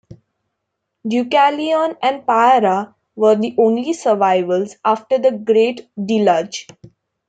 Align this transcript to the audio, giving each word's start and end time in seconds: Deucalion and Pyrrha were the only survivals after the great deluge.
Deucalion 1.07 1.95
and 2.01 2.25
Pyrrha 2.25 2.95
were 3.15 3.35
the 3.35 3.53
only 3.59 3.93
survivals 3.93 4.75
after 4.83 5.19
the 5.19 5.29
great 5.31 5.89
deluge. 6.03 6.65